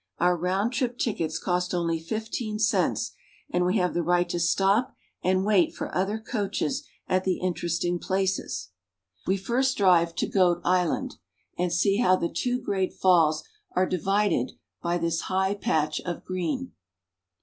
[0.17, 3.11] Our round trip tickets cost only fifteen cents,
[3.51, 7.99] and we have the right to stop and wait for other coaches at the interesting
[7.99, 8.69] places.
[9.27, 9.47] NIAGARA FALLS.
[9.49, 11.17] 1 99 We first drive to Goat Island
[11.55, 13.43] and see how the two great falls
[13.73, 16.71] are divided by this high patch of green.